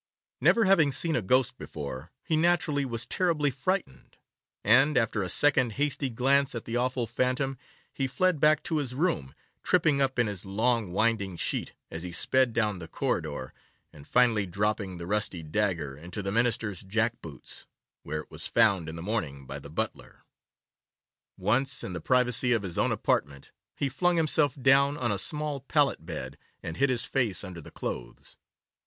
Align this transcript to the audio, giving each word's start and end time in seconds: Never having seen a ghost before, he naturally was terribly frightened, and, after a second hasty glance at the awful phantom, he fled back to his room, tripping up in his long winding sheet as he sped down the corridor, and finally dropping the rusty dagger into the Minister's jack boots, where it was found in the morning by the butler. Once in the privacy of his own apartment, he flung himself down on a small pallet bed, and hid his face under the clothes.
Never 0.41 0.65
having 0.65 0.91
seen 0.91 1.15
a 1.15 1.21
ghost 1.21 1.59
before, 1.59 2.11
he 2.23 2.35
naturally 2.35 2.85
was 2.85 3.05
terribly 3.05 3.51
frightened, 3.51 4.17
and, 4.63 4.97
after 4.97 5.21
a 5.21 5.29
second 5.29 5.73
hasty 5.73 6.09
glance 6.09 6.55
at 6.55 6.65
the 6.65 6.75
awful 6.75 7.05
phantom, 7.05 7.55
he 7.93 8.07
fled 8.07 8.39
back 8.39 8.63
to 8.63 8.77
his 8.77 8.95
room, 8.95 9.35
tripping 9.61 10.01
up 10.01 10.17
in 10.17 10.25
his 10.25 10.43
long 10.43 10.91
winding 10.91 11.37
sheet 11.37 11.73
as 11.91 12.01
he 12.01 12.11
sped 12.11 12.51
down 12.51 12.79
the 12.79 12.87
corridor, 12.87 13.53
and 13.93 14.07
finally 14.07 14.47
dropping 14.47 14.97
the 14.97 15.05
rusty 15.05 15.43
dagger 15.43 15.95
into 15.95 16.23
the 16.23 16.31
Minister's 16.31 16.81
jack 16.81 17.21
boots, 17.21 17.67
where 18.01 18.21
it 18.21 18.31
was 18.31 18.47
found 18.47 18.89
in 18.89 18.95
the 18.95 19.03
morning 19.03 19.45
by 19.45 19.59
the 19.59 19.69
butler. 19.69 20.23
Once 21.37 21.83
in 21.83 21.93
the 21.93 22.01
privacy 22.01 22.53
of 22.53 22.63
his 22.63 22.79
own 22.79 22.91
apartment, 22.91 23.51
he 23.77 23.87
flung 23.87 24.17
himself 24.17 24.55
down 24.59 24.97
on 24.97 25.11
a 25.11 25.19
small 25.19 25.59
pallet 25.59 26.07
bed, 26.07 26.39
and 26.63 26.77
hid 26.77 26.89
his 26.89 27.05
face 27.05 27.43
under 27.43 27.61
the 27.61 27.69
clothes. 27.69 28.35